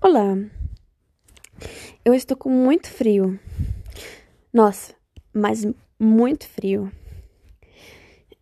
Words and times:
Olá, 0.00 0.36
eu 2.04 2.14
estou 2.14 2.36
com 2.36 2.48
muito 2.48 2.88
frio. 2.88 3.36
Nossa, 4.52 4.94
mas 5.34 5.66
muito 5.98 6.46
frio. 6.46 6.88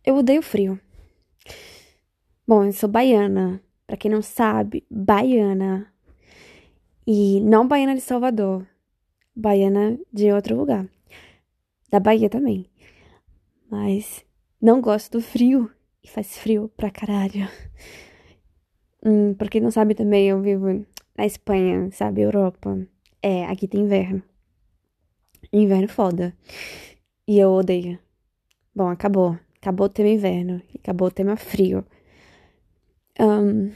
Eu 0.04 0.16
odeio 0.16 0.42
frio. 0.42 0.78
Bom, 2.46 2.64
eu 2.66 2.72
sou 2.74 2.90
baiana. 2.90 3.58
Pra 3.86 3.96
quem 3.96 4.10
não 4.10 4.20
sabe, 4.20 4.84
baiana. 4.90 5.90
E 7.06 7.40
não 7.40 7.66
baiana 7.66 7.94
de 7.94 8.02
Salvador. 8.02 8.66
Baiana 9.34 9.98
de 10.12 10.30
outro 10.32 10.54
lugar. 10.54 10.86
Da 11.90 11.98
Bahia 11.98 12.28
também. 12.28 12.66
Mas 13.70 14.22
não 14.60 14.82
gosto 14.82 15.12
do 15.12 15.22
frio. 15.22 15.70
E 16.04 16.08
faz 16.08 16.36
frio 16.36 16.70
pra 16.76 16.90
caralho. 16.90 17.48
Hum, 19.02 19.32
pra 19.32 19.48
quem 19.48 19.62
não 19.62 19.70
sabe 19.70 19.94
também, 19.94 20.28
eu 20.28 20.42
vivo 20.42 20.84
na 21.16 21.26
Espanha, 21.26 21.90
sabe? 21.92 22.22
Europa. 22.22 22.86
É, 23.22 23.44
aqui 23.46 23.66
tem 23.66 23.82
inverno. 23.82 24.22
Inverno 25.52 25.88
foda. 25.88 26.36
E 27.26 27.38
eu 27.38 27.50
odeio. 27.50 27.98
Bom, 28.74 28.88
acabou. 28.88 29.38
Acabou 29.60 29.86
o 29.86 29.90
tema 29.90 30.08
inverno. 30.08 30.62
Acabou 30.78 31.08
o 31.08 31.10
tema 31.10 31.36
frio. 31.36 31.84
Um, 33.18 33.72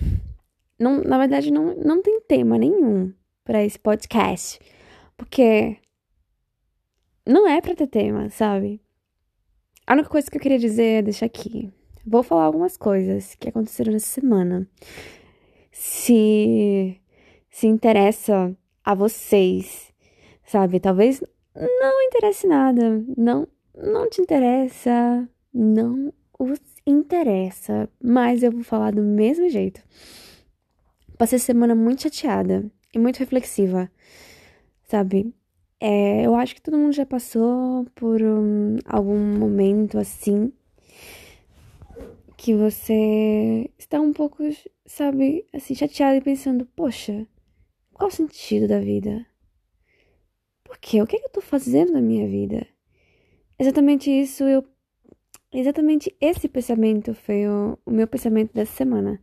não, 0.78 1.02
na 1.02 1.18
verdade, 1.18 1.50
não, 1.50 1.74
não 1.76 2.02
tem 2.02 2.20
tema 2.20 2.58
nenhum 2.58 3.12
para 3.44 3.64
esse 3.64 3.78
podcast. 3.78 4.58
Porque 5.16 5.76
não 7.26 7.48
é 7.48 7.60
pra 7.60 7.74
ter 7.74 7.86
tema, 7.86 8.28
sabe? 8.30 8.80
A 9.86 9.94
única 9.94 10.08
coisa 10.08 10.30
que 10.30 10.36
eu 10.36 10.40
queria 10.40 10.58
dizer 10.58 10.98
é 10.98 11.02
deixar 11.02 11.26
aqui. 11.26 11.72
Vou 12.06 12.22
falar 12.22 12.44
algumas 12.44 12.76
coisas 12.76 13.34
que 13.34 13.48
aconteceram 13.48 13.92
nessa 13.92 14.06
semana. 14.06 14.68
Se 15.72 17.00
se 17.50 17.66
interessa 17.66 18.56
a 18.84 18.94
vocês, 18.94 19.92
sabe? 20.44 20.80
Talvez 20.80 21.22
não 21.54 22.02
interesse 22.02 22.46
nada, 22.46 23.04
não, 23.16 23.46
não 23.74 24.08
te 24.08 24.20
interessa, 24.22 25.28
não 25.52 26.12
os 26.38 26.58
interessa, 26.86 27.88
mas 28.02 28.42
eu 28.42 28.52
vou 28.52 28.62
falar 28.62 28.92
do 28.92 29.02
mesmo 29.02 29.48
jeito. 29.48 29.82
Passei 31.18 31.38
semana 31.38 31.74
muito 31.74 32.02
chateada 32.02 32.70
e 32.94 32.98
muito 32.98 33.18
reflexiva, 33.18 33.90
sabe? 34.84 35.34
É, 35.78 36.26
eu 36.26 36.34
acho 36.34 36.54
que 36.54 36.62
todo 36.62 36.78
mundo 36.78 36.92
já 36.92 37.06
passou 37.06 37.86
por 37.94 38.22
um, 38.22 38.76
algum 38.86 39.18
momento 39.18 39.98
assim 39.98 40.52
que 42.36 42.54
você 42.54 43.70
está 43.78 44.00
um 44.00 44.14
pouco, 44.14 44.42
sabe, 44.86 45.44
assim, 45.52 45.74
chateado 45.74 46.16
e 46.16 46.22
pensando, 46.22 46.64
poxa, 46.74 47.26
qual 48.00 48.08
o 48.08 48.10
sentido 48.10 48.66
da 48.66 48.80
vida? 48.80 49.26
Por 50.64 50.78
quê? 50.78 51.02
O 51.02 51.06
que, 51.06 51.16
é 51.16 51.18
que 51.18 51.26
eu 51.26 51.32
tô 51.32 51.42
fazendo 51.42 51.92
na 51.92 52.00
minha 52.00 52.26
vida? 52.26 52.66
Exatamente 53.58 54.10
isso, 54.10 54.44
eu. 54.44 54.64
Exatamente 55.52 56.16
esse 56.18 56.48
pensamento 56.48 57.12
foi 57.12 57.46
o, 57.46 57.78
o 57.84 57.90
meu 57.90 58.06
pensamento 58.06 58.54
dessa 58.54 58.72
semana. 58.72 59.20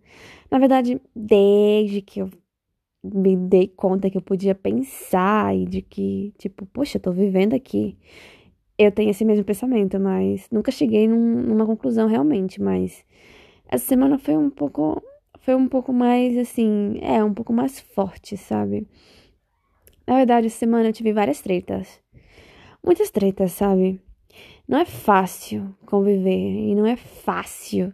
Na 0.52 0.60
verdade, 0.60 1.02
desde 1.16 2.02
que 2.02 2.20
eu 2.22 2.30
me 3.04 3.36
dei 3.36 3.68
conta 3.68 4.12
que 4.12 4.18
eu 4.18 4.22
podia 4.22 4.54
pensar 4.54 5.56
e 5.56 5.66
de 5.66 5.82
que, 5.82 6.34
tipo, 6.38 6.64
poxa, 6.68 6.98
eu 6.98 7.02
tô 7.02 7.12
vivendo 7.12 7.56
aqui. 7.56 7.98
Eu 8.78 8.92
tenho 8.92 9.10
esse 9.10 9.26
mesmo 9.26 9.44
pensamento, 9.44 10.00
mas 10.00 10.48
nunca 10.52 10.72
cheguei 10.72 11.08
num, 11.08 11.42
numa 11.42 11.66
conclusão 11.66 12.08
realmente. 12.08 12.62
Mas 12.62 13.04
essa 13.68 13.86
semana 13.88 14.20
foi 14.20 14.38
um 14.38 14.52
pouco 14.52 15.02
foi 15.48 15.56
um 15.56 15.70
pouco 15.70 15.94
mais 15.94 16.38
assim, 16.38 17.00
é, 17.02 17.24
um 17.24 17.34
pouco 17.34 17.54
mais 17.54 17.80
forte, 17.80 18.36
sabe? 18.36 18.86
Na 20.06 20.18
verdade, 20.18 20.48
essa 20.48 20.58
semana 20.58 20.90
eu 20.90 20.92
tive 20.92 21.14
várias 21.14 21.40
tretas. 21.40 22.02
Muitas 22.84 23.10
tretas, 23.10 23.54
sabe? 23.54 23.98
Não 24.68 24.78
é 24.78 24.84
fácil 24.84 25.74
conviver 25.86 26.38
e 26.38 26.76
não 26.76 26.86
é 26.86 26.98
fácil. 26.98 27.94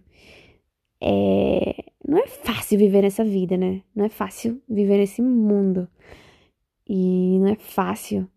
É... 0.99 1.75
Não 2.03 2.17
é 2.17 2.25
fácil 2.25 2.79
viver 2.79 3.03
nessa 3.03 3.23
vida, 3.23 3.55
né? 3.55 3.83
Não 3.95 4.05
é 4.05 4.09
fácil 4.09 4.59
viver 4.67 4.97
nesse 4.97 5.21
mundo. 5.21 5.87
E 6.89 7.37
não 7.37 7.49
é 7.49 7.55
fácil 7.55 8.27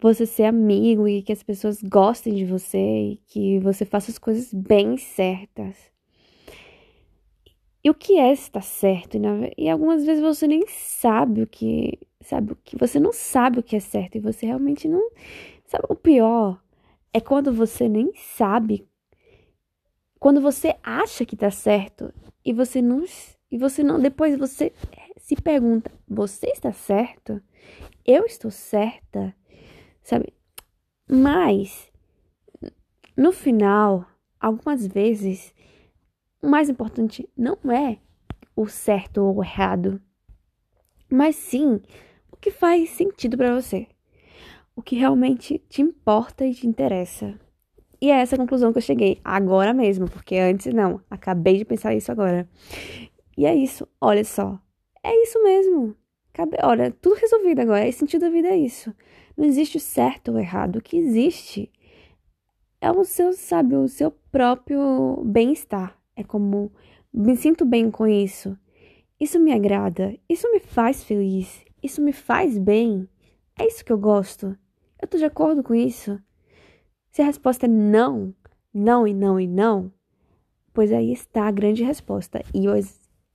você 0.00 0.24
ser 0.24 0.44
amigo 0.44 1.06
e 1.06 1.20
que 1.20 1.32
as 1.32 1.42
pessoas 1.42 1.82
gostem 1.82 2.34
de 2.34 2.46
você 2.46 2.78
e 2.78 3.16
que 3.26 3.58
você 3.58 3.84
faça 3.84 4.10
as 4.10 4.16
coisas 4.16 4.50
bem 4.54 4.96
certas. 4.96 5.93
E 7.84 7.90
o 7.90 7.94
que 7.94 8.18
é 8.18 8.32
estar 8.32 8.62
certo? 8.62 9.18
E, 9.18 9.64
e 9.64 9.68
algumas 9.68 10.06
vezes 10.06 10.22
você 10.22 10.46
nem 10.48 10.66
sabe 10.66 11.42
o 11.42 11.46
que. 11.46 11.98
Sabe 12.22 12.52
o 12.52 12.56
que. 12.56 12.78
Você 12.78 12.98
não 12.98 13.12
sabe 13.12 13.58
o 13.58 13.62
que 13.62 13.76
é 13.76 13.80
certo. 13.80 14.16
E 14.16 14.20
você 14.20 14.46
realmente 14.46 14.88
não. 14.88 15.10
Sabe 15.66 15.84
o 15.90 15.94
pior? 15.94 16.58
É 17.12 17.20
quando 17.20 17.52
você 17.52 17.86
nem 17.86 18.10
sabe. 18.14 18.88
Quando 20.18 20.40
você 20.40 20.74
acha 20.82 21.26
que 21.26 21.36
tá 21.36 21.50
certo 21.50 22.10
e 22.42 22.54
você 22.54 22.80
não. 22.80 23.04
E 23.50 23.58
você 23.58 23.82
não. 23.82 24.00
Depois 24.00 24.38
você 24.38 24.72
se 25.18 25.36
pergunta: 25.36 25.92
você 26.08 26.46
está 26.46 26.72
certo? 26.72 27.42
Eu 28.02 28.24
estou 28.24 28.50
certa? 28.50 29.34
Sabe? 30.02 30.32
Mas. 31.06 31.92
No 33.14 33.30
final, 33.30 34.06
algumas 34.40 34.84
vezes 34.86 35.53
o 36.44 36.48
mais 36.50 36.68
importante 36.68 37.26
não 37.34 37.56
é 37.72 37.96
o 38.54 38.66
certo 38.66 39.22
ou 39.22 39.36
o 39.36 39.42
errado, 39.42 39.98
mas 41.10 41.36
sim 41.36 41.80
o 42.30 42.36
que 42.36 42.50
faz 42.50 42.90
sentido 42.90 43.34
para 43.34 43.58
você, 43.58 43.86
o 44.76 44.82
que 44.82 44.94
realmente 44.94 45.58
te 45.70 45.80
importa 45.80 46.44
e 46.44 46.54
te 46.54 46.66
interessa. 46.66 47.40
E 47.98 48.10
é 48.10 48.20
essa 48.20 48.36
conclusão 48.36 48.72
que 48.72 48.78
eu 48.78 48.82
cheguei 48.82 49.18
agora 49.24 49.72
mesmo, 49.72 50.06
porque 50.10 50.36
antes 50.36 50.72
não, 50.74 51.00
acabei 51.08 51.56
de 51.56 51.64
pensar 51.64 51.94
isso 51.94 52.12
agora. 52.12 52.46
E 53.38 53.46
é 53.46 53.54
isso, 53.54 53.88
olha 53.98 54.22
só, 54.22 54.60
é 55.02 55.22
isso 55.22 55.42
mesmo. 55.42 55.96
Olha, 56.62 56.90
tudo 56.90 57.14
resolvido 57.18 57.60
agora, 57.60 57.88
o 57.88 57.92
sentido 57.92 58.22
da 58.22 58.28
vida 58.28 58.48
é 58.48 58.56
isso. 58.58 58.94
Não 59.34 59.46
existe 59.46 59.80
certo 59.80 60.32
ou 60.32 60.38
errado, 60.38 60.76
o 60.76 60.82
que 60.82 60.98
existe 60.98 61.72
é 62.82 62.92
o 62.92 63.02
seu, 63.02 63.32
sabe, 63.32 63.76
o 63.76 63.88
seu 63.88 64.10
próprio 64.10 65.22
bem-estar. 65.24 66.03
É 66.16 66.22
como 66.22 66.72
me 67.12 67.36
sinto 67.36 67.64
bem 67.64 67.90
com 67.90 68.06
isso. 68.06 68.56
Isso 69.18 69.38
me 69.40 69.52
agrada. 69.52 70.16
Isso 70.28 70.50
me 70.50 70.60
faz 70.60 71.04
feliz. 71.04 71.64
Isso 71.82 72.02
me 72.02 72.12
faz 72.12 72.58
bem. 72.58 73.08
É 73.58 73.66
isso 73.66 73.84
que 73.84 73.92
eu 73.92 73.98
gosto. 73.98 74.56
Eu 75.00 75.08
tô 75.08 75.16
de 75.16 75.24
acordo 75.24 75.62
com 75.62 75.74
isso. 75.74 76.20
Se 77.10 77.22
a 77.22 77.26
resposta 77.26 77.66
é 77.66 77.68
não, 77.68 78.34
não 78.72 79.06
e 79.06 79.14
não 79.14 79.38
e 79.38 79.46
não, 79.46 79.92
pois 80.72 80.92
aí 80.92 81.12
está 81.12 81.46
a 81.46 81.52
grande 81.52 81.84
resposta. 81.84 82.42
E 82.52 82.64
eu 82.64 82.74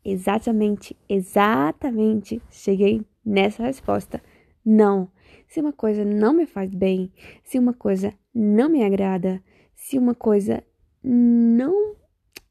exatamente, 0.04 0.98
exatamente 1.08 2.42
cheguei 2.50 3.06
nessa 3.24 3.64
resposta. 3.64 4.22
Não. 4.66 5.10
Se 5.48 5.62
uma 5.62 5.72
coisa 5.72 6.04
não 6.04 6.34
me 6.34 6.46
faz 6.46 6.74
bem, 6.74 7.12
se 7.44 7.58
uma 7.58 7.74
coisa 7.74 8.14
não 8.34 8.70
me 8.70 8.84
agrada, 8.84 9.42
se 9.74 9.98
uma 9.98 10.14
coisa 10.14 10.64
não 11.02 11.96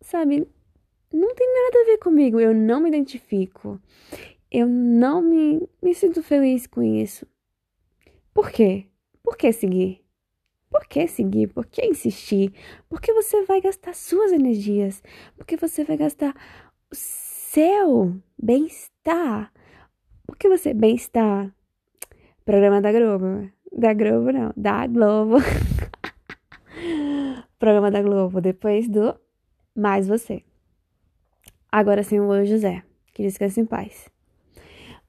sabe, 0.09 0.49
não 1.13 1.35
tem 1.35 1.47
nada 1.47 1.83
a 1.83 1.85
ver 1.85 1.99
comigo, 1.99 2.41
eu 2.41 2.55
não 2.55 2.81
me 2.81 2.89
identifico. 2.89 3.81
Eu 4.51 4.67
não 4.67 5.21
me, 5.21 5.69
me 5.83 5.95
sinto 5.95 6.23
feliz 6.23 6.67
com 6.67 6.83
isso. 6.83 7.27
Por 8.33 8.51
quê? 8.51 8.87
Por 9.23 9.37
que 9.37 9.53
seguir? 9.53 10.03
Por 10.71 10.87
que 10.87 11.07
seguir? 11.07 11.49
Por 11.49 11.67
que 11.67 11.85
insistir? 11.85 12.55
Porque 12.89 13.13
você 13.13 13.45
vai 13.45 13.61
gastar 13.61 13.95
suas 13.95 14.33
energias. 14.33 15.03
Porque 15.37 15.57
você 15.57 15.85
vai 15.85 15.99
gastar 15.99 16.35
o 16.91 16.95
seu 16.95 18.17
bem-estar. 18.43 19.53
Porque 20.27 20.49
você 20.49 20.73
bem-estar. 20.73 21.55
Programa 22.47 22.81
da 22.81 22.91
Globo. 22.93 23.51
Da 23.71 23.93
Globo 23.93 24.33
não, 24.33 24.53
da 24.57 24.87
Globo. 24.87 25.37
Programa 27.59 27.91
da 27.91 28.01
Globo 28.01 28.41
depois 28.41 28.89
do 28.89 29.15
mais 29.79 30.09
você. 30.09 30.43
Agora 31.71 32.03
sim, 32.03 32.19
o 32.19 32.45
José, 32.45 32.83
que 33.15 33.23
descanse 33.23 33.61
em 33.61 33.67
paz. 33.67 34.09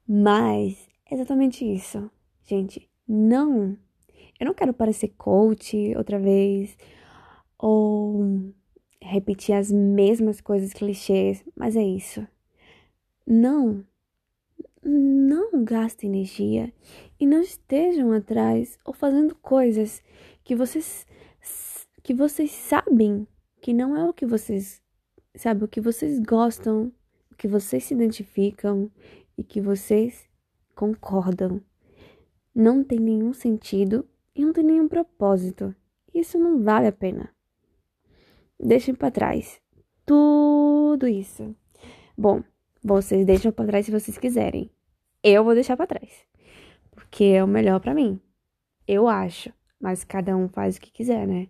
Mas, 0.08 0.88
exatamente 1.10 1.66
isso. 1.66 2.10
Gente, 2.44 2.88
não. 3.08 3.78
Eu 4.40 4.46
não 4.46 4.54
quero 4.54 4.74
parecer 4.74 5.10
coach 5.18 5.94
outra 5.98 6.20
vez, 6.20 6.78
ou 7.58 8.54
repetir 9.02 9.56
as 9.56 9.72
mesmas 9.72 10.40
coisas 10.40 10.74
clichês, 10.74 11.44
mas 11.56 11.76
é 11.76 11.84
isso. 11.84 12.26
Não. 13.26 13.84
Não 14.84 15.64
gastem 15.64 16.10
energia 16.10 16.74
e 17.20 17.26
não 17.26 17.42
estejam 17.42 18.14
atrás 18.14 18.78
ou 18.86 18.94
fazendo 18.94 19.36
coisas 19.36 20.02
que 20.44 20.56
vocês 20.56 21.06
que 22.02 22.14
vocês 22.14 22.50
sabem 22.52 23.28
que 23.62 23.74
não 23.74 23.96
é 23.96 24.08
o 24.08 24.14
que 24.14 24.26
vocês, 24.26 24.82
sabe, 25.36 25.64
o 25.64 25.68
que 25.68 25.82
vocês 25.82 26.20
gostam, 26.20 26.92
o 27.32 27.36
que 27.36 27.48
vocês 27.48 27.84
se 27.84 27.94
identificam 27.94 28.92
e 29.38 29.44
que 29.44 29.62
vocês 29.62 30.28
concordam. 30.76 31.62
Não 32.54 32.84
tem 32.84 33.00
nenhum 33.00 33.34
sentido 33.34 34.08
e 34.36 34.44
não 34.44 34.54
tem 34.54 34.64
nenhum 34.64 34.88
propósito. 34.88 35.76
Isso 36.14 36.38
não 36.38 36.64
vale 36.64 36.88
a 36.88 36.92
pena. 36.92 37.34
Deixem 38.60 38.94
para 38.94 39.12
trás 39.12 39.62
tudo 40.06 41.08
isso. 41.08 41.56
Bom, 42.18 42.44
vocês 42.84 43.26
deixam 43.26 43.52
para 43.52 43.68
trás 43.68 43.86
se 43.86 43.92
vocês 43.92 44.18
quiserem. 44.18 44.72
Eu 45.24 45.44
vou 45.44 45.54
deixar 45.54 45.78
para 45.78 45.88
trás, 45.88 46.26
porque 46.92 47.26
é 47.26 47.44
o 47.44 47.48
melhor 47.48 47.80
para 47.80 47.94
mim. 47.94 48.20
Eu 48.88 49.08
acho, 49.08 49.54
mas 49.80 50.04
cada 50.04 50.36
um 50.36 50.50
faz 50.50 50.78
o 50.78 50.82
que 50.82 50.92
quiser, 50.92 51.28
né? 51.28 51.48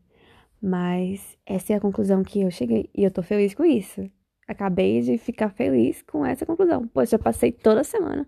Mas 0.62 1.38
essa 1.46 1.74
é 1.74 1.76
a 1.78 1.82
conclusão 1.82 2.24
que 2.24 2.42
eu 2.42 2.52
cheguei 2.52 2.90
e 2.94 3.04
eu 3.04 3.12
tô 3.12 3.24
feliz 3.24 3.54
com 3.54 3.64
isso. 3.64 4.10
Acabei 4.48 5.02
de 5.02 5.18
ficar 5.18 5.50
feliz 5.50 6.02
com 6.02 6.26
essa 6.26 6.46
conclusão. 6.46 6.88
Pois 6.94 7.14
eu 7.14 7.20
passei 7.20 7.52
toda 7.52 7.84
semana 7.84 8.28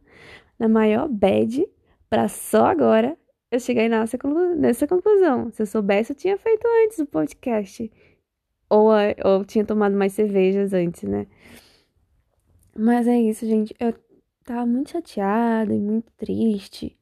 na 0.58 0.70
maior 0.70 1.10
bad 1.10 1.68
pra 2.10 2.28
só 2.28 2.66
agora 2.66 3.18
eu 3.52 3.60
cheguei 3.60 3.90
nessa, 3.90 4.18
nessa 4.56 4.88
conclusão. 4.88 5.52
Se 5.52 5.62
eu 5.62 5.66
soubesse, 5.66 6.14
eu 6.14 6.16
tinha 6.16 6.38
feito 6.38 6.66
antes 6.86 7.00
o 7.00 7.06
podcast. 7.06 7.92
Ou, 8.70 8.90
ou 9.26 9.44
tinha 9.44 9.66
tomado 9.66 9.96
mais 9.98 10.14
cervejas 10.14 10.74
antes, 10.74 11.04
né? 11.04 11.28
Mas 12.78 13.08
é 13.08 13.20
isso, 13.20 13.46
gente. 13.46 13.76
Eu 13.78 13.94
tava 14.46 14.66
muito 14.66 14.92
chateada 14.92 15.74
e 15.74 15.80
muito 15.80 16.10
triste. 16.14 16.98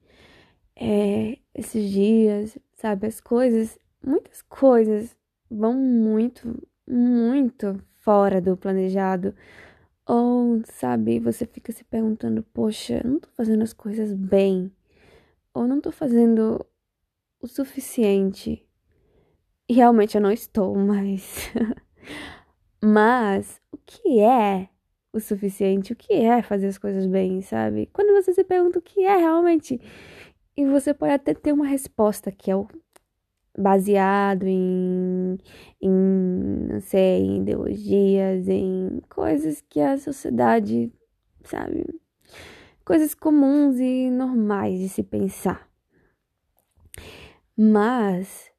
É, 0.75 1.37
esses 1.53 1.91
dias, 1.91 2.57
sabe? 2.73 3.05
As 3.05 3.21
coisas, 3.21 3.77
muitas 4.03 4.41
coisas 4.41 5.18
vão 5.49 5.73
muito, 5.73 6.61
muito 6.87 7.81
fora 7.97 8.41
do 8.41 8.57
planejado. 8.57 9.35
Ou, 10.07 10.61
sabe, 10.65 11.19
você 11.19 11.45
fica 11.45 11.71
se 11.71 11.83
perguntando: 11.83 12.43
poxa, 12.53 13.01
não 13.03 13.19
tô 13.19 13.29
fazendo 13.35 13.63
as 13.63 13.73
coisas 13.73 14.13
bem. 14.13 14.71
Ou 15.53 15.67
não 15.67 15.81
tô 15.81 15.91
fazendo 15.91 16.65
o 17.41 17.47
suficiente. 17.47 18.65
E 19.67 19.73
realmente 19.73 20.15
eu 20.15 20.21
não 20.21 20.31
estou, 20.31 20.75
mas. 20.75 21.51
mas, 22.83 23.61
o 23.71 23.77
que 23.85 24.19
é 24.19 24.69
o 25.13 25.19
suficiente? 25.19 25.93
O 25.93 25.95
que 25.95 26.13
é 26.13 26.41
fazer 26.41 26.67
as 26.67 26.77
coisas 26.77 27.05
bem, 27.05 27.41
sabe? 27.41 27.87
Quando 27.93 28.13
você 28.13 28.33
se 28.33 28.43
pergunta 28.43 28.79
o 28.79 28.81
que 28.81 29.03
é 29.05 29.17
realmente. 29.17 29.79
E 30.57 30.65
você 30.65 30.93
pode 30.93 31.13
até 31.13 31.33
ter 31.33 31.53
uma 31.53 31.65
resposta 31.65 32.31
que 32.31 32.51
é 32.51 32.55
o 32.55 32.67
baseado 33.59 34.43
em, 34.47 35.37
em, 35.81 35.89
não 36.69 36.79
sei, 36.79 37.23
em 37.23 37.41
ideologias, 37.41 38.47
em 38.47 39.01
coisas 39.09 39.61
que 39.69 39.81
a 39.81 39.97
sociedade, 39.97 40.91
sabe, 41.43 41.85
coisas 42.85 43.13
comuns 43.13 43.79
e 43.79 44.09
normais 44.09 44.79
de 44.79 44.87
se 44.87 45.03
pensar. 45.03 45.69
Mas 47.55 48.49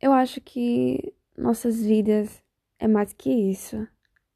eu 0.00 0.12
acho 0.12 0.40
que 0.40 1.12
nossas 1.36 1.84
vidas 1.84 2.40
é 2.78 2.86
mais 2.86 3.12
que 3.12 3.30
isso. 3.30 3.86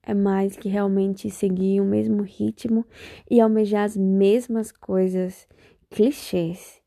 É 0.03 0.15
mais 0.15 0.57
que 0.57 0.71
realmente 0.71 1.31
seguir 1.31 1.83
o 1.83 1.85
mesmo 1.85 2.23
ritmo 2.23 2.85
e 3.31 3.41
almejar 3.41 3.85
as 3.85 3.95
mesmas 3.95 4.73
coisas 4.73 5.47
clichês 5.91 6.78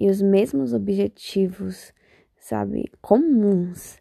e 0.00 0.08
os 0.08 0.22
mesmos 0.22 0.72
objetivos, 0.72 1.92
sabe, 2.38 2.90
comuns 3.02 4.00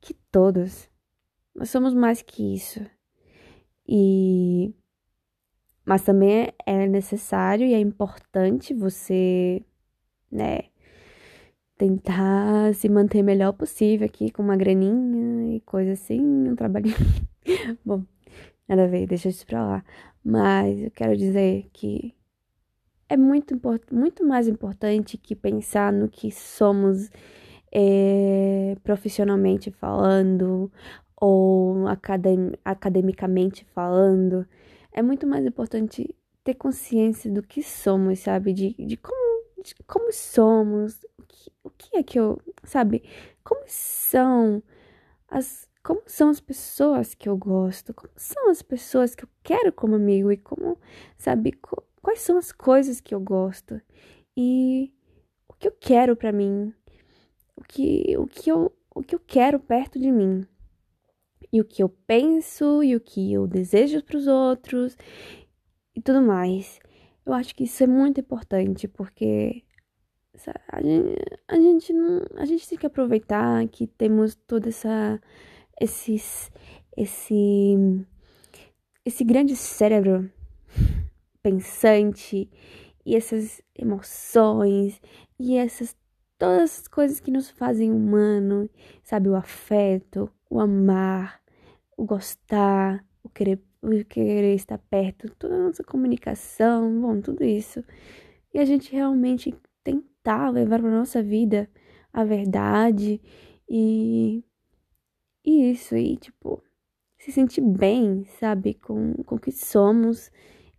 que 0.00 0.12
todos. 0.30 0.90
Nós 1.54 1.70
somos 1.70 1.94
mais 1.94 2.20
que 2.20 2.54
isso. 2.54 2.84
E 3.88 4.74
mas 5.86 6.02
também 6.02 6.52
é 6.66 6.86
necessário 6.86 7.66
e 7.66 7.72
é 7.72 7.78
importante 7.78 8.74
você, 8.74 9.64
né, 10.30 10.64
tentar 11.78 12.74
se 12.74 12.88
manter 12.88 13.22
melhor 13.22 13.52
possível 13.52 14.04
aqui 14.06 14.30
com 14.30 14.42
uma 14.42 14.56
graninha 14.56 15.56
e 15.56 15.60
coisa 15.60 15.92
assim, 15.92 16.20
um 16.20 16.56
trabalhinho. 16.56 16.96
Bom, 17.84 18.04
nada 18.68 18.84
a 18.84 18.86
ver, 18.88 19.06
deixa 19.06 19.28
isso 19.28 19.46
pra 19.46 19.64
lá. 19.64 19.84
Mas 20.24 20.82
eu 20.82 20.90
quero 20.90 21.16
dizer 21.16 21.68
que 21.72 22.14
é 23.08 23.16
muito, 23.16 23.60
muito 23.90 24.24
mais 24.24 24.48
importante 24.48 25.16
que 25.16 25.34
pensar 25.36 25.92
no 25.92 26.08
que 26.08 26.30
somos 26.30 27.10
é, 27.72 28.76
profissionalmente 28.82 29.70
falando 29.70 30.70
ou 31.16 31.86
academ 31.86 32.52
academicamente 32.64 33.64
falando. 33.74 34.46
É 34.92 35.02
muito 35.02 35.26
mais 35.26 35.44
importante 35.46 36.14
ter 36.42 36.54
consciência 36.54 37.30
do 37.30 37.42
que 37.42 37.62
somos, 37.62 38.20
sabe? 38.20 38.52
De, 38.52 38.74
de, 38.74 38.96
como, 38.96 39.44
de 39.62 39.74
como 39.86 40.12
somos, 40.12 41.00
o 41.18 41.22
que, 41.26 41.50
o 41.64 41.70
que 41.70 41.96
é 41.96 42.02
que 42.02 42.18
eu, 42.18 42.40
sabe? 42.64 43.02
Como 43.44 43.62
são 43.66 44.62
as 45.28 45.66
como 45.82 46.02
são 46.04 46.30
as 46.30 46.40
pessoas 46.40 47.14
que 47.14 47.28
eu 47.28 47.36
gosto, 47.36 47.94
como 47.94 48.12
são 48.16 48.50
as 48.50 48.60
pessoas 48.60 49.14
que 49.14 49.22
eu 49.24 49.28
quero 49.44 49.72
como 49.72 49.94
amigo 49.94 50.32
e 50.32 50.36
como, 50.36 50.76
sabe, 51.16 51.52
quais 52.06 52.20
são 52.20 52.38
as 52.38 52.52
coisas 52.52 53.00
que 53.00 53.12
eu 53.12 53.18
gosto 53.18 53.82
e 54.36 54.92
o 55.48 55.54
que 55.54 55.66
eu 55.66 55.72
quero 55.72 56.14
para 56.14 56.30
mim, 56.30 56.72
o 57.56 57.64
que, 57.64 58.16
o, 58.16 58.28
que 58.28 58.48
eu, 58.48 58.72
o 58.94 59.02
que 59.02 59.12
eu 59.12 59.18
quero 59.18 59.58
perto 59.58 59.98
de 59.98 60.12
mim, 60.12 60.46
e 61.52 61.60
o 61.60 61.64
que 61.64 61.82
eu 61.82 61.88
penso 61.88 62.80
e 62.80 62.94
o 62.94 63.00
que 63.00 63.32
eu 63.32 63.48
desejo 63.48 64.04
para 64.04 64.18
os 64.18 64.28
outros 64.28 64.96
e 65.96 66.00
tudo 66.00 66.22
mais. 66.22 66.78
Eu 67.24 67.32
acho 67.32 67.52
que 67.56 67.64
isso 67.64 67.82
é 67.82 67.88
muito 67.88 68.20
importante 68.20 68.86
porque 68.86 69.64
a 70.70 70.80
gente, 70.80 71.18
a 71.48 71.56
gente 71.56 71.92
não, 71.92 72.24
a 72.36 72.44
gente 72.44 72.68
tem 72.68 72.78
que 72.78 72.86
aproveitar 72.86 73.66
que 73.66 73.84
temos 73.84 74.36
toda 74.46 74.68
essa 74.68 75.20
esses 75.80 76.52
esse 76.96 77.74
esse 79.04 79.24
grande 79.24 79.56
cérebro 79.56 80.30
pensante 81.46 82.50
e 83.04 83.14
essas 83.14 83.62
emoções 83.78 85.00
e 85.38 85.56
essas 85.56 85.96
todas 86.36 86.80
as 86.80 86.88
coisas 86.88 87.20
que 87.20 87.30
nos 87.30 87.48
fazem 87.48 87.92
humano, 87.92 88.68
sabe, 89.04 89.28
o 89.28 89.36
afeto, 89.36 90.28
o 90.50 90.58
amar, 90.58 91.40
o 91.96 92.04
gostar, 92.04 93.02
o 93.22 93.28
querer, 93.28 93.62
o 93.80 94.04
querer 94.04 94.56
estar 94.56 94.76
perto, 94.90 95.30
toda 95.38 95.54
a 95.54 95.66
nossa 95.68 95.84
comunicação, 95.84 97.00
bom, 97.00 97.20
tudo 97.20 97.44
isso. 97.44 97.82
E 98.52 98.58
a 98.58 98.64
gente 98.64 98.92
realmente 98.92 99.54
tentar 99.84 100.50
levar 100.50 100.80
para 100.80 100.90
nossa 100.90 101.22
vida 101.22 101.70
a 102.12 102.24
verdade 102.24 103.20
e, 103.68 104.44
e 105.44 105.70
isso, 105.70 105.96
e 105.96 106.16
tipo, 106.16 106.60
se 107.18 107.30
sentir 107.30 107.60
bem, 107.60 108.24
sabe, 108.40 108.74
com, 108.74 109.14
com 109.24 109.36
o 109.36 109.40
que 109.40 109.52
somos 109.52 110.30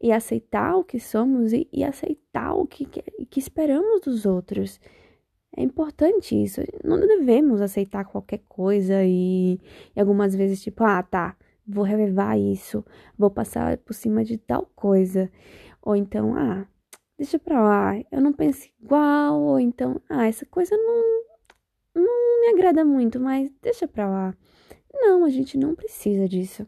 e 0.01 0.11
aceitar 0.11 0.75
o 0.75 0.83
que 0.83 0.99
somos 0.99 1.53
e, 1.53 1.67
e 1.71 1.83
aceitar 1.83 2.53
o 2.53 2.65
que, 2.67 2.85
que, 2.85 3.01
que 3.25 3.39
esperamos 3.39 4.01
dos 4.01 4.25
outros. 4.25 4.79
É 5.55 5.63
importante 5.63 6.35
isso. 6.41 6.61
Não 6.83 6.99
devemos 6.99 7.61
aceitar 7.61 8.05
qualquer 8.05 8.41
coisa 8.47 9.03
e, 9.03 9.59
e, 9.95 9.99
algumas 9.99 10.35
vezes, 10.35 10.61
tipo, 10.61 10.83
ah, 10.83 11.01
tá, 11.01 11.35
vou 11.67 11.83
relevar 11.83 12.37
isso, 12.37 12.85
vou 13.17 13.31
passar 13.31 13.77
por 13.79 13.93
cima 13.93 14.23
de 14.23 14.37
tal 14.37 14.69
coisa. 14.75 15.31
Ou 15.81 15.95
então, 15.95 16.35
ah, 16.35 16.67
deixa 17.17 17.39
pra 17.39 17.61
lá, 17.61 17.93
eu 18.11 18.21
não 18.21 18.33
penso 18.33 18.69
igual. 18.81 19.41
Ou 19.41 19.59
então, 19.59 19.99
ah, 20.09 20.27
essa 20.27 20.45
coisa 20.45 20.77
não, 20.77 21.23
não 21.95 22.41
me 22.41 22.47
agrada 22.49 22.85
muito, 22.85 23.19
mas 23.19 23.49
deixa 23.61 23.87
pra 23.87 24.07
lá. 24.07 24.37
Não, 24.93 25.25
a 25.25 25.29
gente 25.29 25.57
não 25.57 25.75
precisa 25.75 26.27
disso. 26.27 26.67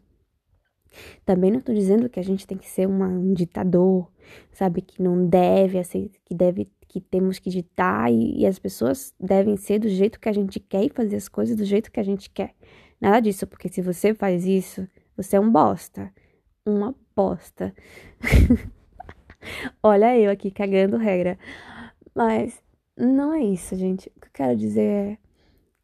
Também 1.24 1.50
não 1.50 1.58
estou 1.58 1.74
dizendo 1.74 2.08
que 2.08 2.20
a 2.20 2.24
gente 2.24 2.46
tem 2.46 2.58
que 2.58 2.68
ser 2.68 2.86
uma, 2.86 3.06
um 3.06 3.32
ditador, 3.32 4.10
sabe? 4.52 4.82
Que 4.82 5.02
não 5.02 5.26
deve, 5.26 5.78
assim, 5.78 6.10
que 6.24 6.34
deve, 6.34 6.68
que 6.88 7.00
temos 7.00 7.38
que 7.38 7.50
ditar 7.50 8.12
e, 8.12 8.40
e, 8.40 8.46
as 8.46 8.58
pessoas 8.58 9.14
devem 9.18 9.56
ser 9.56 9.78
do 9.78 9.88
jeito 9.88 10.18
que 10.18 10.28
a 10.28 10.32
gente 10.32 10.58
quer 10.60 10.84
e 10.84 10.90
fazer 10.90 11.16
as 11.16 11.28
coisas 11.28 11.56
do 11.56 11.64
jeito 11.64 11.90
que 11.90 12.00
a 12.00 12.04
gente 12.04 12.30
quer. 12.30 12.54
Nada 13.00 13.20
disso, 13.20 13.46
porque 13.46 13.68
se 13.68 13.80
você 13.80 14.12
faz 14.14 14.46
isso, 14.46 14.86
você 15.16 15.36
é 15.36 15.40
um 15.40 15.50
bosta. 15.50 16.12
Uma 16.66 16.94
bosta. 17.14 17.74
Olha 19.82 20.18
eu 20.18 20.30
aqui 20.30 20.50
cagando 20.50 20.96
regra. 20.96 21.38
Mas 22.14 22.62
não 22.96 23.32
é 23.32 23.42
isso, 23.42 23.74
gente. 23.76 24.08
O 24.16 24.20
que 24.20 24.26
eu 24.26 24.32
quero 24.32 24.56
dizer 24.56 24.82
é 24.82 25.18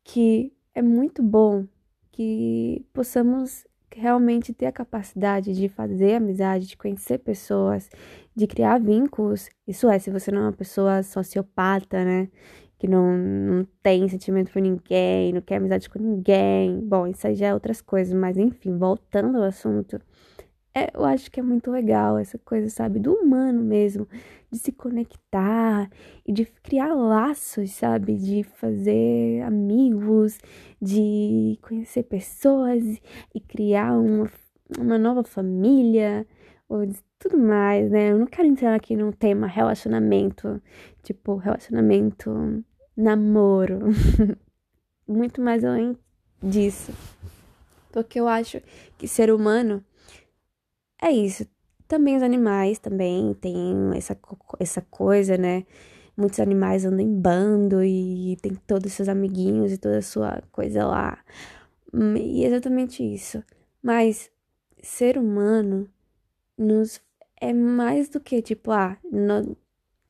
que 0.05 0.53
é 0.75 0.83
muito 0.83 1.23
bom 1.23 1.67
que 2.13 2.85
possamos 2.93 3.67
realmente 3.97 4.53
ter 4.53 4.67
a 4.67 4.73
capacidade 4.73 5.55
de 5.55 5.69
fazer 5.69 6.15
amizade, 6.17 6.67
de 6.67 6.77
conhecer 6.77 7.19
pessoas, 7.19 7.89
de 8.35 8.47
criar 8.47 8.79
vínculos. 8.79 9.49
Isso 9.67 9.89
é, 9.89 9.99
se 9.99 10.11
você 10.11 10.31
não 10.31 10.43
é 10.43 10.45
uma 10.47 10.53
pessoa 10.53 11.03
sociopata, 11.03 12.05
né? 12.05 12.29
Que 12.79 12.87
não, 12.87 13.17
não 13.17 13.67
tem 13.83 14.07
sentimento 14.09 14.53
por 14.53 14.61
ninguém, 14.61 15.33
não 15.33 15.41
quer 15.41 15.57
amizade 15.57 15.89
com 15.89 15.99
ninguém. 15.99 16.81
Bom, 16.81 17.07
isso 17.07 17.27
aí 17.27 17.35
já 17.35 17.49
é 17.49 17.55
outras 17.55 17.81
coisas, 17.81 18.13
mas 18.13 18.37
enfim, 18.37 18.77
voltando 18.77 19.39
ao 19.39 19.45
assunto, 19.45 20.01
é, 20.77 20.91
eu 20.93 21.07
acho 21.07 21.31
que 21.31 21.41
é 21.41 21.43
muito 21.43 21.71
legal 21.71 22.19
essa 22.19 22.37
coisa, 22.37 22.69
sabe, 22.69 22.99
do 22.99 23.15
humano 23.15 23.63
mesmo, 23.63 24.07
de 24.53 24.59
se 24.59 24.71
conectar 24.71 25.89
e 26.27 26.31
de 26.31 26.45
criar 26.45 26.93
laços, 26.93 27.71
sabe, 27.71 28.15
de 28.15 28.43
fazer 28.45 29.41
amigos, 29.41 30.39
de 30.81 31.59
conhecer 31.63 32.03
pessoas 32.03 32.83
e 33.35 33.41
criar 33.41 33.99
uma, 33.99 34.31
uma 34.79 34.99
nova 34.99 35.25
família, 35.25 36.27
ou 36.69 36.85
de 36.85 36.99
tudo 37.19 37.39
mais, 37.39 37.91
né? 37.91 38.13
Eu 38.13 38.19
não 38.19 38.27
quero 38.27 38.47
entrar 38.47 38.75
aqui 38.75 38.95
num 38.95 39.13
tema 39.13 39.47
relacionamento, 39.47 40.61
tipo, 41.03 41.37
relacionamento, 41.37 42.63
namoro, 42.95 43.81
muito 45.09 45.41
mais 45.41 45.65
além 45.65 45.97
disso. 46.43 46.93
Porque 47.91 48.21
eu 48.21 48.29
acho 48.29 48.61
que 48.99 49.09
ser 49.09 49.33
humano 49.33 49.83
é 51.03 51.11
isso. 51.11 51.47
Também 51.89 52.17
os 52.17 52.23
animais 52.23 52.79
também 52.79 53.35
têm 53.35 53.91
essa, 53.95 54.19
essa 54.59 54.83
coisa, 54.83 55.37
né? 55.37 55.65
Muitos 56.17 56.41
animais 56.41 56.85
andam 56.85 57.01
em 57.01 57.21
bando 57.21 57.85
e 57.85 58.37
tem 58.43 58.55
todos 58.67 58.93
seus 58.93 59.09
amiguinhos 59.09 59.73
e 59.73 59.79
toda 59.79 59.99
a 59.99 60.03
sua 60.03 60.43
coisa 60.51 60.87
lá. 60.87 61.19
E 61.95 62.45
é 62.45 62.49
exatamente 62.49 63.03
isso. 63.03 63.43
Mas 63.83 64.31
ser 64.83 65.19
humano 65.19 65.89
nos 66.57 67.01
é 67.41 67.53
mais 67.53 68.09
do 68.09 68.19
que 68.19 68.41
tipo, 68.41 68.71
ah, 68.71 68.97
não, 69.11 69.57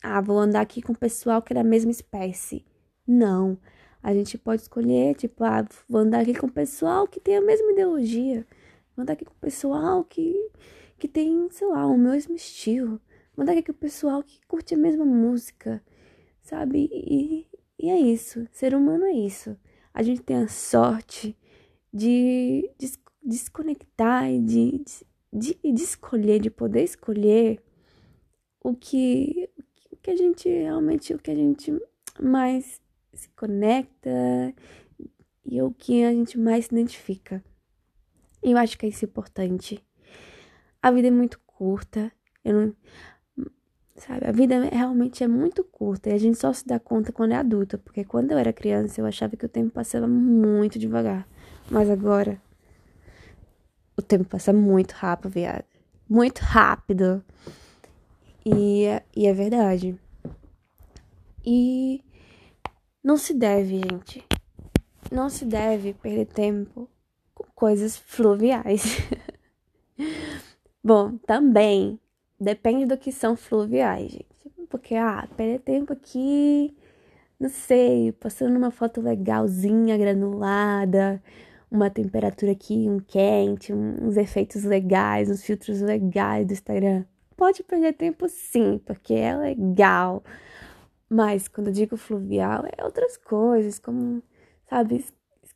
ah, 0.03 0.21
vou 0.21 0.39
andar 0.39 0.61
aqui 0.61 0.81
com 0.81 0.93
o 0.93 0.99
pessoal 0.99 1.43
que 1.43 1.53
é 1.53 1.57
da 1.57 1.65
mesma 1.65 1.91
espécie. 1.91 2.65
Não. 3.07 3.59
A 4.03 4.15
gente 4.15 4.39
pode 4.39 4.63
escolher, 4.63 5.15
tipo, 5.17 5.43
ah, 5.43 5.67
vou 5.89 6.01
andar 6.01 6.21
aqui 6.21 6.35
com 6.35 6.47
o 6.47 6.53
pessoal 6.53 7.09
que 7.09 7.19
tem 7.19 7.37
a 7.37 7.41
mesma 7.41 7.73
ideologia. 7.73 8.47
Vou 8.97 9.03
andar 9.03 9.13
aqui 9.13 9.25
com 9.25 9.35
o 9.35 9.41
pessoal 9.41 10.03
que 10.05 10.35
que 10.99 11.09
tem, 11.09 11.49
sei 11.51 11.67
lá, 11.69 11.87
o 11.87 11.99
mesmo 11.99 12.35
estilo. 12.35 13.01
Mandar 13.37 13.57
aqui 13.57 13.71
o 13.71 13.75
pessoal 13.75 14.23
que 14.23 14.41
curte 14.47 14.75
a 14.75 14.79
mesma 14.79 15.05
música, 15.05 15.83
sabe? 16.43 16.89
E, 16.93 17.47
e 17.79 17.91
é 17.91 17.99
isso. 17.99 18.47
Ser 18.51 18.75
humano 18.75 19.05
é 19.05 19.13
isso. 19.13 19.57
A 19.93 20.03
gente 20.03 20.23
tem 20.23 20.37
a 20.37 20.49
sorte 20.49 21.37
de, 21.93 22.71
de 22.79 22.93
desconectar 23.23 24.31
e 24.31 24.41
de, 24.41 24.85
de, 25.33 25.59
de, 25.63 25.83
escolher, 25.83 26.41
de 26.41 26.51
poder 26.51 26.85
escolher 26.85 27.63
o 28.63 28.75
que, 28.75 29.49
o 29.91 29.97
que 29.97 30.11
a 30.11 30.17
gente 30.17 30.49
realmente, 30.49 31.15
o 31.15 31.19
que 31.19 31.31
a 31.31 31.35
gente 31.35 31.73
mais 32.21 32.81
se 33.13 33.29
conecta 33.31 34.55
e 35.45 35.61
o 35.61 35.71
que 35.73 36.05
a 36.05 36.13
gente 36.13 36.39
mais 36.39 36.67
se 36.67 36.75
identifica. 36.75 37.45
E 38.47 38.53
eu 38.53 38.59
acho 38.59 38.79
que 38.79 38.87
é 38.87 38.89
isso 38.89 39.05
importante. 39.05 39.85
A 40.81 40.93
vida 40.93 41.09
é 41.09 41.11
muito 41.11 41.41
curta. 41.45 42.13
Eu 42.45 42.55
não. 42.55 42.77
Sabe, 43.97 44.25
a 44.25 44.31
vida 44.31 44.61
realmente 44.61 45.25
é 45.25 45.27
muito 45.27 45.65
curta 45.65 46.11
e 46.11 46.13
a 46.13 46.19
gente 46.19 46.39
só 46.39 46.53
se 46.53 46.65
dá 46.65 46.79
conta 46.79 47.11
quando 47.11 47.33
é 47.33 47.37
adulta, 47.37 47.79
porque 47.79 48.05
quando 48.05 48.31
eu 48.31 48.39
era 48.39 48.53
criança 48.53 49.01
eu 49.01 49.07
achava 49.07 49.35
que 49.37 49.47
o 49.47 49.49
tempo 49.49 49.71
passava 49.71 50.07
muito 50.07 50.79
devagar, 50.79 51.27
mas 51.71 51.89
agora 51.89 52.39
o 53.97 54.03
tempo 54.03 54.27
passa 54.27 54.53
muito 54.53 54.93
rápido, 54.93 55.31
viado. 55.31 55.65
Muito 56.07 56.41
rápido. 56.41 57.25
E, 58.45 58.85
e 59.17 59.27
é 59.27 59.33
verdade. 59.33 59.99
E 61.45 62.05
não 63.03 63.17
se 63.17 63.33
deve, 63.33 63.79
gente. 63.79 64.23
Não 65.11 65.31
se 65.31 65.47
deve 65.47 65.95
perder 65.95 66.27
tempo 66.27 66.87
coisas 67.57 67.97
fluviais. 67.97 68.83
Bom, 70.85 71.17
também 71.27 71.99
depende 72.39 72.87
do 72.87 72.97
que 72.97 73.11
são 73.11 73.35
fluviais, 73.35 74.13
gente. 74.13 74.27
Porque, 74.69 74.95
ah, 74.95 75.27
perder 75.37 75.61
tempo 75.61 75.93
aqui, 75.93 76.77
não 77.41 77.49
sei, 77.49 78.13
passando 78.13 78.57
uma 78.57 78.71
foto 78.71 79.01
legalzinha, 79.01 79.97
granulada, 79.97 81.23
uma 81.71 81.89
temperatura 81.89 82.53
aqui, 82.53 82.89
um 82.89 83.01
quente, 83.01 83.73
uns 83.73 84.17
efeitos 84.17 84.65
legais, 84.65 85.31
uns 85.31 85.43
filtros 85.43 85.81
legais 85.81 86.47
do 86.47 86.53
Instagram. 86.53 87.05
Pode 87.37 87.63
perder 87.63 87.95
tempo 87.95 88.29
sim, 88.29 88.79
porque 88.85 89.15
é 89.15 89.35
legal. 89.37 90.23
Mas 91.09 91.49
quando 91.49 91.69
eu 91.69 91.73
digo 91.73 91.97
fluvial, 91.97 92.65
é 92.67 92.85
outras 92.85 93.17
coisas, 93.17 93.79
como, 93.79 94.23
sabe, 94.69 95.05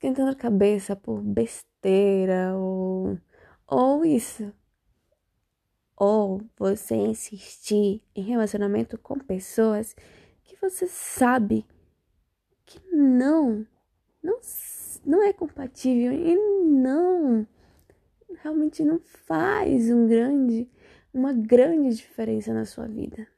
esquentando 0.01 0.31
a 0.31 0.35
cabeça 0.35 0.97
por 0.97 1.21
besteira 1.21 2.57
ou, 2.57 3.19
ou 3.67 4.03
isso 4.03 4.51
ou 5.95 6.41
você 6.59 6.95
insistir 6.95 8.03
em 8.17 8.23
relacionamento 8.23 8.97
com 8.97 9.19
pessoas 9.19 9.95
que 10.43 10.57
você 10.57 10.87
sabe 10.87 11.67
que 12.65 12.81
não, 12.91 13.67
não, 14.23 14.41
não 15.05 15.23
é 15.23 15.35
compatível 15.35 16.15
e 16.15 16.35
não 16.35 17.47
realmente 18.43 18.83
não 18.83 18.99
faz 19.01 19.91
um 19.91 20.09
grande, 20.09 20.67
uma 21.13 21.35
grande 21.35 21.95
diferença 21.95 22.55
na 22.55 22.65
sua 22.65 22.89
vida. 22.89 23.29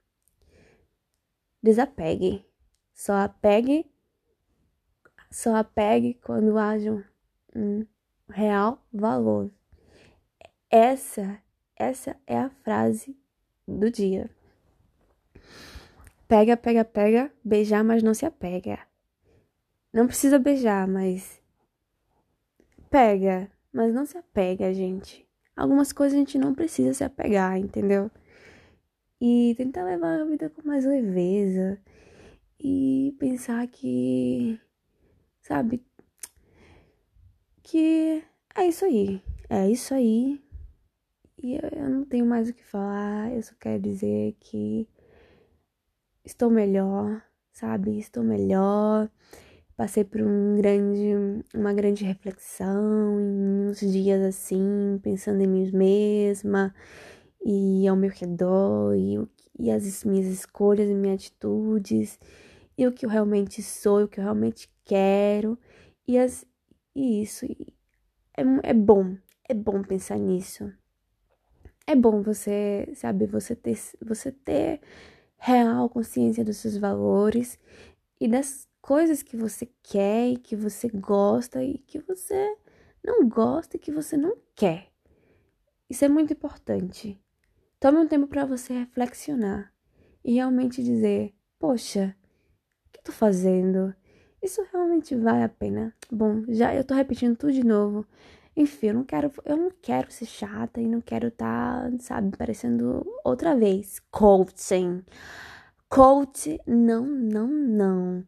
Desapegue. 1.61 2.47
Só 2.95 3.15
apegue, 3.15 3.92
só 5.33 5.57
apegue 5.57 6.15
quando 6.23 6.59
haja 6.59 7.05
um 7.57 7.85
real 8.29 8.79
valor. 8.93 9.51
Essa 10.71 11.43
essa 11.77 12.17
é 12.29 12.39
a 12.39 12.49
frase 12.49 13.17
do 13.67 13.91
dia. 13.91 14.31
Pega, 16.29 16.57
pega, 16.57 16.85
pega, 16.85 17.33
beijar, 17.45 17.83
mas 17.83 18.05
não 18.05 18.15
se 18.15 18.25
apega. 18.25 18.79
Não 19.93 20.07
precisa 20.07 20.39
beijar, 20.39 20.87
mas 20.87 21.43
pega, 22.89 23.51
mas 23.73 23.93
não 23.93 24.07
se 24.07 24.17
apega, 24.17 24.73
gente. 24.73 25.27
Algumas 25.57 25.93
coisas 25.93 26.15
a 26.15 26.19
gente 26.19 26.39
não 26.39 26.55
precisa 26.55 26.95
se 26.95 27.03
apegar, 27.03 27.59
entendeu? 27.59 28.11
E 29.21 29.55
tentar 29.57 29.85
levar 29.85 30.21
a 30.21 30.25
vida 30.25 30.49
com 30.49 30.67
mais 30.67 30.85
leveza 30.85 31.79
e 32.61 33.15
pensar 33.19 33.67
que, 33.67 34.59
sabe, 35.43 35.85
que 37.63 38.23
é 38.55 38.67
isso 38.67 38.85
aí, 38.85 39.23
é 39.51 39.69
isso 39.69 39.95
aí. 39.95 40.41
E 41.43 41.55
eu 41.57 41.91
não 41.91 42.05
tenho 42.05 42.25
mais 42.25 42.49
o 42.49 42.55
que 42.55 42.65
falar, 42.65 43.33
eu 43.33 43.43
só 43.43 43.53
quero 43.59 43.83
dizer 43.83 44.37
que 44.41 44.89
estou 46.25 46.51
melhor, 46.51 47.23
sabe? 47.53 47.99
Estou 47.99 48.23
melhor. 48.23 49.11
Passei 49.77 50.05
por 50.05 50.21
um 50.21 50.57
grande, 50.57 51.45
uma 51.55 51.73
grande 51.73 52.05
reflexão 52.05 53.19
em 53.21 53.69
uns 53.71 53.81
dias 53.81 54.23
assim, 54.23 55.01
pensando 55.03 55.43
em 55.43 55.47
mim 55.47 55.71
mesma 55.73 56.75
e 57.45 57.89
ao 57.89 57.97
meu 57.97 58.11
redor 58.11 58.95
e, 58.95 59.19
e 59.59 59.71
as 59.71 60.05
minhas 60.05 60.27
escolhas 60.27 60.89
e 60.89 60.95
minhas 60.95 61.17
atitudes 61.17 62.19
e 62.77 62.87
o 62.87 62.93
que 62.93 63.05
eu 63.07 63.11
realmente 63.11 63.63
sou, 63.63 64.05
o 64.05 64.09
que 64.09 64.21
eu 64.21 64.25
realmente 64.25 64.72
quero 64.85 65.59
e, 66.07 66.19
as, 66.19 66.45
e 66.95 67.23
isso 67.23 67.47
é, 68.37 68.43
é 68.63 68.75
bom, 68.75 69.17
é 69.49 69.55
bom 69.55 69.83
pensar 69.83 70.19
nisso 70.19 70.73
é 71.87 71.95
bom 71.95 72.23
você, 72.23 72.91
sabe, 72.95 73.27
você 73.27 73.55
ter, 73.55 73.79
você 74.01 74.31
ter 74.33 74.81
real 75.37 75.89
consciência 75.89 76.45
dos 76.45 76.59
seus 76.59 76.77
valores 76.77 77.59
e 78.21 78.29
das 78.29 78.69
coisas 78.81 79.23
que 79.23 79.37
você 79.37 79.69
quer 79.83 80.29
e 80.29 80.37
que 80.37 80.55
você 80.55 80.89
gosta 80.89 81.63
e 81.63 81.79
que 81.79 81.99
você 81.99 82.57
não 83.05 83.29
gosta 83.29 83.77
e 83.77 83.81
que 83.81 83.91
você 83.91 84.17
não 84.17 84.37
quer. 84.55 84.89
Isso 85.91 86.05
é 86.05 86.09
muito 86.09 86.33
importante. 86.33 87.21
Tome 87.81 87.99
um 87.99 88.07
tempo 88.07 88.27
para 88.27 88.45
você 88.45 88.73
reflexionar 88.73 89.73
e 90.25 90.35
realmente 90.35 90.83
dizer: 90.83 91.35
Poxa, 91.59 92.17
o 92.87 92.93
que 92.93 93.03
tô 93.03 93.13
fazendo? 93.13 93.95
Isso 94.43 94.67
realmente 94.73 95.15
vale 95.15 95.45
a 95.45 95.49
pena? 95.49 95.95
Bom, 96.11 96.43
já 96.49 96.75
eu 96.75 96.85
tô 96.85 96.95
repetindo 96.95 97.37
tudo 97.37 97.53
de 97.53 97.65
novo. 97.65 98.05
Enfim, 98.57 98.89
eu 98.89 98.95
não 98.95 99.05
quero, 99.05 99.33
eu 99.45 99.57
não 99.57 99.71
quero 99.71 100.11
ser 100.11 100.27
chata 100.27 100.81
e 100.81 100.87
não 100.87 101.01
quero 101.01 101.29
estar, 101.29 101.91
tá, 101.91 101.99
sabe, 102.01 102.37
parecendo 102.37 103.07
outra 103.25 103.55
vez 103.57 104.01
coaching. 104.11 105.05
Coach, 105.89 106.61
não, 106.67 107.07
não, 107.07 107.47
não. 107.47 108.27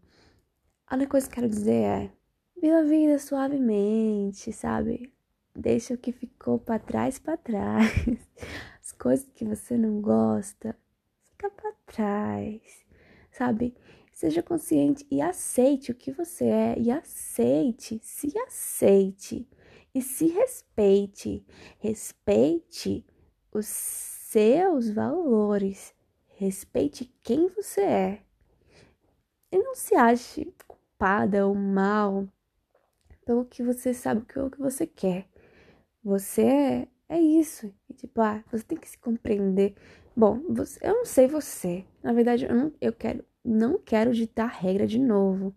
A 0.86 0.94
única 0.94 1.10
coisa 1.10 1.26
que 1.26 1.32
eu 1.32 1.42
quero 1.42 1.48
dizer 1.48 1.82
é: 1.82 2.12
viva 2.60 2.78
a 2.78 2.82
vida 2.84 3.18
suavemente, 3.18 4.52
sabe? 4.52 5.12
Deixa 5.54 5.94
o 5.94 5.98
que 5.98 6.12
ficou 6.12 6.58
para 6.58 6.78
trás 6.78 7.18
para 7.18 7.36
trás. 7.36 7.90
As 8.80 8.92
coisas 8.92 9.28
que 9.34 9.44
você 9.44 9.76
não 9.76 10.00
gosta, 10.00 10.76
fica 11.30 11.50
para 11.50 11.72
trás, 11.86 12.62
sabe? 13.32 13.74
Seja 14.14 14.44
consciente 14.44 15.04
e 15.10 15.20
aceite 15.20 15.90
o 15.90 15.94
que 15.94 16.12
você 16.12 16.44
é 16.44 16.78
e 16.78 16.88
aceite, 16.88 17.98
se 18.00 18.32
aceite 18.46 19.44
e 19.92 20.00
se 20.00 20.28
respeite. 20.28 21.44
Respeite 21.80 23.04
os 23.52 23.66
seus 23.66 24.88
valores, 24.88 25.92
respeite 26.36 27.12
quem 27.24 27.48
você 27.48 27.80
é. 27.80 28.22
E 29.50 29.58
não 29.58 29.74
se 29.74 29.96
ache 29.96 30.54
culpada 30.68 31.44
ou 31.44 31.56
mal 31.56 32.28
pelo 33.26 33.44
que 33.44 33.64
você 33.64 33.92
sabe 33.92 34.24
que 34.24 34.38
é 34.38 34.42
o 34.44 34.50
que 34.50 34.60
você 34.60 34.86
quer. 34.86 35.28
Você 36.04 36.42
é, 36.42 36.88
é 37.08 37.20
isso. 37.20 37.74
E, 37.90 37.94
tipo, 37.94 38.20
ah, 38.20 38.44
você 38.48 38.62
tem 38.62 38.78
que 38.78 38.88
se 38.88 38.98
compreender. 38.98 39.74
Bom, 40.16 40.40
você, 40.50 40.78
eu 40.86 40.94
não 40.94 41.04
sei 41.04 41.26
você. 41.26 41.84
Na 42.00 42.12
verdade, 42.12 42.44
eu 42.44 42.54
não 42.54 42.72
eu 42.80 42.92
quero 42.92 43.24
não 43.44 43.78
quero 43.78 44.12
ditar 44.12 44.48
regra 44.48 44.86
de 44.86 44.98
novo. 44.98 45.54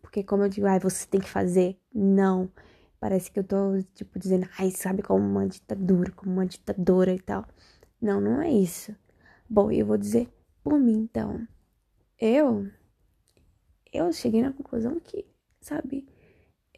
Porque 0.00 0.22
como 0.22 0.42
eu 0.44 0.48
digo, 0.48 0.66
ai, 0.66 0.76
ah, 0.76 0.80
você 0.80 1.06
tem 1.06 1.20
que 1.20 1.30
fazer. 1.30 1.78
Não. 1.94 2.50
Parece 3.00 3.30
que 3.30 3.38
eu 3.38 3.44
tô, 3.44 3.82
tipo, 3.94 4.18
dizendo, 4.18 4.48
ai, 4.58 4.70
sabe, 4.70 5.02
como 5.02 5.24
uma 5.24 5.46
ditadura, 5.46 6.12
como 6.12 6.32
uma 6.32 6.46
ditadora 6.46 7.12
e 7.14 7.20
tal. 7.20 7.46
Não, 8.00 8.20
não 8.20 8.40
é 8.42 8.50
isso. 8.50 8.94
Bom, 9.48 9.70
eu 9.70 9.86
vou 9.86 9.98
dizer 9.98 10.28
por 10.62 10.78
mim, 10.78 10.98
então. 10.98 11.46
Eu. 12.18 12.68
Eu 13.92 14.12
cheguei 14.12 14.42
na 14.42 14.52
conclusão 14.52 14.98
que, 15.00 15.26
sabe, 15.60 16.06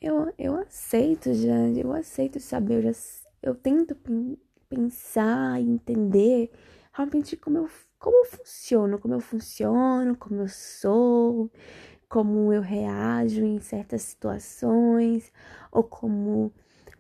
eu, 0.01 0.33
eu 0.39 0.57
aceito 0.57 1.33
já, 1.35 1.69
eu 1.77 1.93
aceito 1.93 2.41
saber, 2.41 2.75
eu, 2.85 2.93
já, 2.93 2.99
eu 3.43 3.55
tento 3.55 3.97
pensar 4.69 5.61
entender 5.61 6.51
realmente 6.93 7.37
como 7.37 7.59
eu, 7.59 7.71
como 8.05 8.19
eu 8.19 8.27
funciono, 8.27 8.99
como 8.99 9.15
eu 9.15 9.21
funciono, 9.21 10.15
como 10.15 10.43
eu 10.43 10.49
sou, 10.49 11.51
como 12.07 12.53
eu 12.53 12.61
reajo 12.61 13.43
em 13.43 13.59
certas 13.61 14.03
situações, 14.03 15.33
ou 15.73 15.83
como, 15.83 16.53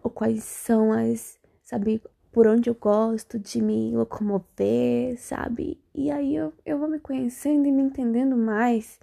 ou 0.02 0.10
quais 0.10 0.44
são 0.44 0.92
as, 0.92 1.38
sabe, 1.62 2.00
por 2.32 2.46
onde 2.46 2.70
eu 2.70 2.74
gosto 2.74 3.38
de 3.38 3.60
me 3.60 3.94
locomover, 3.94 5.20
sabe? 5.20 5.78
E 5.94 6.10
aí 6.10 6.36
eu, 6.36 6.54
eu 6.64 6.78
vou 6.78 6.88
me 6.88 6.98
conhecendo 6.98 7.66
e 7.66 7.70
me 7.70 7.82
entendendo 7.82 8.34
mais. 8.34 8.98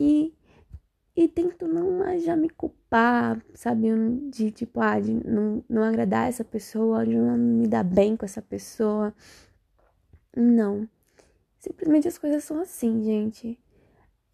E, 0.00 0.32
e 1.14 1.28
tento 1.28 1.68
não 1.68 1.90
mais 1.98 2.24
já 2.24 2.34
me 2.34 2.48
culpar, 2.48 3.38
sabe? 3.52 3.88
De 4.30 4.50
tipo, 4.50 4.80
ah, 4.80 4.98
de 4.98 5.12
não, 5.12 5.62
não 5.68 5.82
agradar 5.84 6.30
essa 6.30 6.42
pessoa, 6.42 7.04
de 7.04 7.14
não 7.14 7.36
me 7.36 7.68
dar 7.68 7.84
bem 7.84 8.16
com 8.16 8.24
essa 8.24 8.40
pessoa. 8.40 9.14
Não. 10.34 10.88
Simplesmente 11.62 12.08
as 12.08 12.18
coisas 12.18 12.42
são 12.42 12.60
assim, 12.60 13.04
gente. 13.04 13.56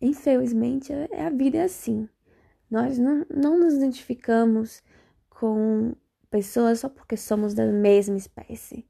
Infelizmente, 0.00 0.90
é, 0.94 1.26
a 1.26 1.28
vida 1.28 1.58
é 1.58 1.64
assim. 1.64 2.08
Nós 2.70 2.98
não, 2.98 3.26
não 3.28 3.60
nos 3.60 3.74
identificamos 3.74 4.82
com 5.28 5.94
pessoas 6.30 6.80
só 6.80 6.88
porque 6.88 7.18
somos 7.18 7.52
da 7.52 7.66
mesma 7.66 8.16
espécie. 8.16 8.86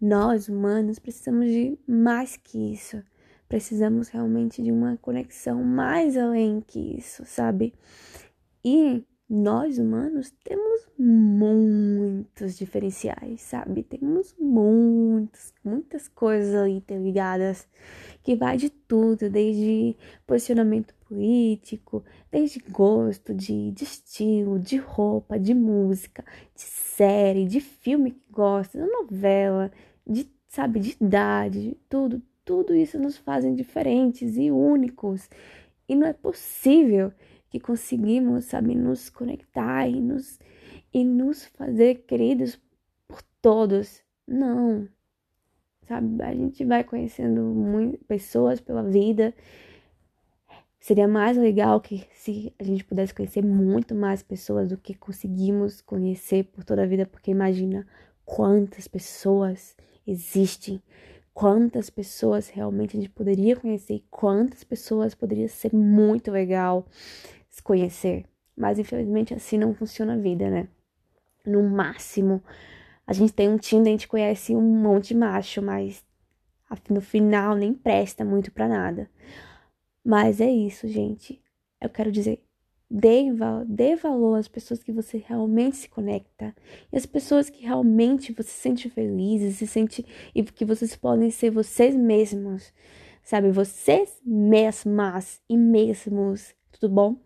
Nós, 0.00 0.48
humanos, 0.48 0.98
precisamos 0.98 1.44
de 1.50 1.78
mais 1.86 2.38
que 2.38 2.72
isso. 2.72 3.02
Precisamos 3.46 4.08
realmente 4.08 4.62
de 4.62 4.72
uma 4.72 4.96
conexão 4.96 5.62
mais 5.62 6.16
além 6.16 6.62
que 6.66 6.96
isso, 6.96 7.26
sabe? 7.26 7.74
E 8.64 9.04
nós 9.30 9.76
humanos 9.76 10.32
temos 10.42 10.88
muitos 10.98 12.56
diferenciais, 12.56 13.42
sabe? 13.42 13.82
Temos 13.82 14.34
muitos, 14.40 15.52
muitas 15.62 16.08
coisas 16.08 16.54
ali 16.54 16.72
interligadas 16.72 17.68
que 18.22 18.34
vai 18.34 18.56
de 18.56 18.70
tudo, 18.70 19.28
desde 19.28 19.94
posicionamento 20.26 20.94
político, 21.06 22.02
desde 22.30 22.58
gosto 22.70 23.34
de, 23.34 23.70
de 23.72 23.84
estilo, 23.84 24.58
de 24.58 24.78
roupa, 24.78 25.38
de 25.38 25.52
música, 25.52 26.24
de 26.54 26.62
série, 26.62 27.44
de 27.44 27.60
filme 27.60 28.12
que 28.12 28.32
gosta, 28.32 28.78
de 28.78 28.90
novela, 28.90 29.70
de, 30.06 30.26
sabe, 30.48 30.80
de 30.80 30.96
idade, 30.98 31.68
de 31.68 31.74
tudo. 31.86 32.22
Tudo 32.46 32.74
isso 32.74 32.98
nos 32.98 33.18
fazem 33.18 33.54
diferentes 33.54 34.38
e 34.38 34.50
únicos. 34.50 35.28
E 35.86 35.94
não 35.94 36.06
é 36.06 36.14
possível 36.14 37.12
que 37.50 37.58
conseguimos, 37.58 38.46
sabe, 38.46 38.74
nos 38.74 39.08
conectar 39.08 39.88
e 39.88 40.00
nos, 40.00 40.38
e 40.92 41.04
nos 41.04 41.46
fazer 41.46 42.04
queridos 42.06 42.60
por 43.06 43.22
todos. 43.40 44.02
Não. 44.26 44.88
Sabe, 45.86 46.22
a 46.22 46.34
gente 46.34 46.64
vai 46.64 46.84
conhecendo 46.84 47.42
muito, 47.42 48.04
pessoas 48.04 48.60
pela 48.60 48.82
vida. 48.82 49.34
Seria 50.78 51.08
mais 51.08 51.36
legal 51.36 51.80
que 51.80 52.06
se 52.14 52.52
a 52.58 52.64
gente 52.64 52.84
pudesse 52.84 53.14
conhecer 53.14 53.42
muito 53.42 53.94
mais 53.94 54.22
pessoas 54.22 54.68
do 54.68 54.76
que 54.76 54.94
conseguimos 54.94 55.80
conhecer 55.80 56.44
por 56.44 56.62
toda 56.64 56.82
a 56.82 56.86
vida, 56.86 57.06
porque 57.06 57.30
imagina 57.30 57.86
quantas 58.24 58.86
pessoas 58.86 59.76
existem, 60.06 60.80
quantas 61.34 61.90
pessoas 61.90 62.48
realmente 62.48 62.96
a 62.96 63.00
gente 63.00 63.10
poderia 63.10 63.56
conhecer, 63.56 64.02
quantas 64.10 64.62
pessoas 64.64 65.14
poderia 65.14 65.48
ser 65.48 65.74
muito 65.74 66.30
legal 66.30 66.86
se 67.58 67.62
conhecer. 67.62 68.24
Mas 68.56 68.78
infelizmente 68.78 69.34
assim 69.34 69.58
não 69.58 69.74
funciona 69.74 70.14
a 70.14 70.18
vida, 70.18 70.48
né? 70.48 70.68
No 71.44 71.62
máximo, 71.62 72.42
a 73.06 73.12
gente 73.12 73.32
tem 73.32 73.48
um 73.48 73.58
Tinder, 73.58 73.88
a 73.88 73.90
gente 73.90 74.08
conhece 74.08 74.54
um 74.54 74.60
monte 74.60 75.08
de 75.08 75.16
macho, 75.16 75.62
mas 75.62 76.04
no 76.90 77.00
final 77.00 77.54
nem 77.54 77.72
presta 77.72 78.24
muito 78.24 78.52
para 78.52 78.68
nada. 78.68 79.10
Mas 80.04 80.40
é 80.40 80.50
isso, 80.50 80.86
gente. 80.88 81.42
Eu 81.80 81.88
quero 81.88 82.12
dizer, 82.12 82.42
dê, 82.90 83.24
dê 83.66 83.96
valor 83.96 84.36
às 84.38 84.48
pessoas 84.48 84.82
que 84.82 84.92
você 84.92 85.22
realmente 85.26 85.76
se 85.76 85.88
conecta. 85.88 86.54
E 86.92 86.96
as 86.96 87.06
pessoas 87.06 87.48
que 87.48 87.64
realmente 87.64 88.32
você 88.32 88.50
se 88.50 88.60
sente 88.60 88.90
feliz, 88.90 89.56
se 89.56 89.66
sente 89.66 90.04
e 90.34 90.42
que 90.42 90.64
vocês 90.64 90.94
podem 90.96 91.30
ser 91.30 91.50
vocês 91.50 91.96
mesmos. 91.96 92.72
Sabe, 93.22 93.50
vocês 93.50 94.20
mesmas 94.24 95.40
e 95.48 95.56
mesmos 95.56 96.54
tudo 96.78 96.94
bom? 96.94 97.16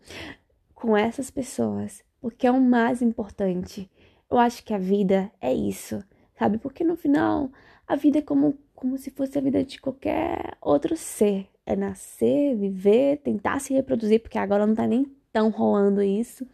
Com 0.73 0.97
essas 0.97 1.29
pessoas, 1.29 2.03
porque 2.19 2.47
é 2.47 2.51
o 2.51 2.61
mais 2.61 3.01
importante. 3.01 3.89
Eu 4.29 4.37
acho 4.37 4.63
que 4.63 4.73
a 4.73 4.77
vida 4.77 5.31
é 5.39 5.53
isso, 5.53 6.03
sabe? 6.37 6.57
Porque 6.57 6.83
no 6.83 6.95
final, 6.95 7.51
a 7.87 7.95
vida 7.95 8.19
é 8.19 8.21
como, 8.21 8.57
como 8.73 8.97
se 8.97 9.11
fosse 9.11 9.37
a 9.37 9.41
vida 9.41 9.63
de 9.63 9.79
qualquer 9.79 10.57
outro 10.61 10.97
ser. 10.97 11.47
É 11.65 11.75
nascer, 11.75 12.57
viver, 12.57 13.19
tentar 13.19 13.59
se 13.59 13.73
reproduzir, 13.73 14.21
porque 14.21 14.37
agora 14.37 14.67
não 14.67 14.75
tá 14.75 14.85
nem 14.85 15.05
tão 15.31 15.49
rolando 15.49 16.01
isso, 16.01 16.45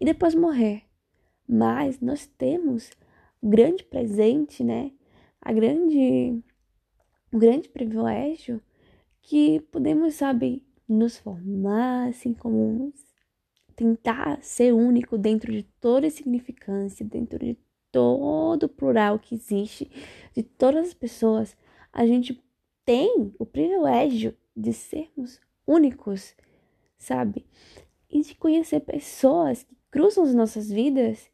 e 0.00 0.04
depois 0.04 0.34
morrer. 0.34 0.82
Mas 1.48 2.00
nós 2.00 2.26
temos 2.26 2.90
o 3.42 3.48
grande 3.48 3.84
presente, 3.84 4.62
né? 4.62 4.92
A 5.40 5.52
grande, 5.52 6.40
o 7.32 7.38
grande 7.38 7.68
privilégio 7.68 8.62
que 9.22 9.60
podemos, 9.72 10.14
sabe, 10.14 10.64
nos 10.88 11.18
formar 11.18 12.08
assim 12.08 12.32
como 12.32 12.92
tentar 13.76 14.42
ser 14.42 14.72
único 14.72 15.16
dentro 15.16 15.52
de 15.52 15.62
toda 15.80 16.06
a 16.06 16.10
significância, 16.10 17.06
dentro 17.06 17.38
de 17.38 17.56
todo 17.92 18.64
o 18.64 18.68
plural 18.68 19.18
que 19.18 19.34
existe, 19.34 19.90
de 20.34 20.42
todas 20.42 20.88
as 20.88 20.94
pessoas, 20.94 21.56
a 21.92 22.06
gente 22.06 22.42
tem 22.84 23.32
o 23.38 23.46
privilégio 23.46 24.36
de 24.56 24.72
sermos 24.72 25.40
únicos, 25.66 26.34
sabe? 26.96 27.46
E 28.10 28.22
de 28.22 28.34
conhecer 28.34 28.80
pessoas 28.80 29.62
que 29.62 29.76
cruzam 29.90 30.24
as 30.24 30.34
nossas 30.34 30.70
vidas. 30.70 31.30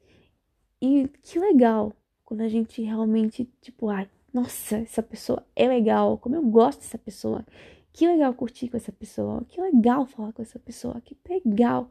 E 0.83 1.09
que 1.23 1.39
legal 1.39 1.95
quando 2.25 2.43
a 2.43 2.49
gente 2.49 2.83
realmente, 2.83 3.49
tipo, 3.63 3.89
ai, 3.89 4.09
nossa, 4.33 4.79
essa 4.79 5.03
pessoa 5.03 5.47
é 5.55 5.69
legal, 5.69 6.19
como 6.19 6.35
eu 6.35 6.43
gosto 6.43 6.81
dessa 6.81 6.99
pessoa. 6.99 7.45
Que 7.95 8.09
legal 8.09 8.35
curtir 8.35 8.69
com 8.69 8.77
essa 8.77 8.91
pessoa, 8.91 9.45
que 9.49 9.61
legal 9.61 10.05
falar 10.05 10.33
com 10.33 10.43
essa 10.43 10.59
pessoa, 10.59 11.01
que 11.01 11.17
legal, 11.29 11.89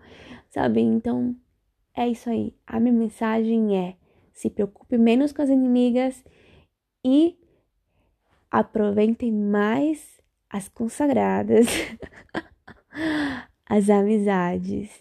sabe? 0.49 0.81
Então, 0.81 1.33
é 1.95 2.09
isso 2.09 2.29
aí. 2.29 2.53
A 2.67 2.77
minha 2.77 2.93
mensagem 2.93 3.77
é: 3.77 3.95
se 4.33 4.49
preocupe 4.49 4.97
menos 4.97 5.31
com 5.31 5.41
as 5.41 5.49
inimigas 5.49 6.21
e 7.05 7.39
aproveitem 8.51 9.31
mais 9.31 10.19
as 10.49 10.67
consagradas, 10.67 11.67
as 13.65 13.89
amizades, 13.89 14.91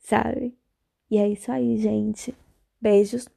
sabe? 0.00 0.58
E 1.08 1.16
é 1.16 1.28
isso 1.28 1.52
aí, 1.52 1.78
gente. 1.78 2.34
Beijos. 2.80 3.28